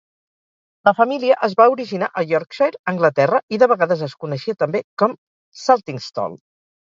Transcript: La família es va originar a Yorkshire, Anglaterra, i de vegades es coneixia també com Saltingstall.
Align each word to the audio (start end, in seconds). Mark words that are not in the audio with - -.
La 0.87 0.93
família 0.99 1.35
es 1.47 1.51
va 1.59 1.67
originar 1.73 2.07
a 2.09 2.23
Yorkshire, 2.31 2.79
Anglaterra, 2.93 3.41
i 3.57 3.61
de 3.65 3.69
vegades 3.73 4.01
es 4.07 4.15
coneixia 4.25 4.57
també 4.65 4.83
com 5.03 5.13
Saltingstall. 5.65 6.35